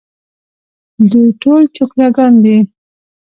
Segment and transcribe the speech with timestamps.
[1.11, 2.57] دوی ټول چوکره ګان دي.